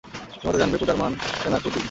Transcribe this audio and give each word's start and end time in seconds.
তুমি 0.31 0.45
হয়তো 0.45 0.59
জানবে, 0.61 0.77
পূজার 0.81 0.97
মন 1.01 1.11
কেন 1.41 1.53
এত 1.53 1.65
উদ্বিগ্ন। 1.67 1.79